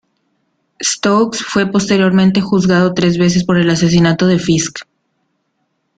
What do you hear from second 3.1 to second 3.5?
veces